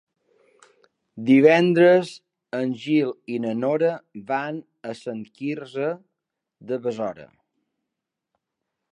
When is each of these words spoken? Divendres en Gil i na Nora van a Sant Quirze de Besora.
Divendres 1.25 2.13
en 2.59 2.71
Gil 2.85 3.11
i 3.33 3.37
na 3.43 3.51
Nora 3.65 3.91
van 4.31 4.57
a 4.93 4.95
Sant 5.01 5.21
Quirze 5.41 5.89
de 6.71 6.81
Besora. 6.87 7.27